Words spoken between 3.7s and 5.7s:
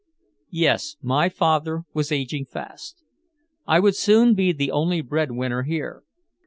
would soon be the only breadwinner